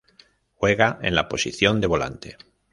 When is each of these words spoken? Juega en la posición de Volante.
Juega 0.55 0.97
en 1.03 1.13
la 1.13 1.29
posición 1.29 1.79
de 1.79 1.85
Volante. 1.85 2.37